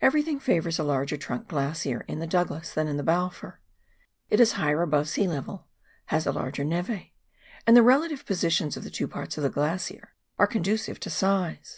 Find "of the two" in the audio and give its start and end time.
8.76-9.06